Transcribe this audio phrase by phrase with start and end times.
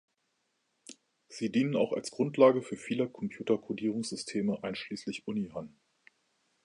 [1.27, 5.79] Sie dienen auch als Grundlage für viele Computercodierungssysteme, einschließlich Unihan.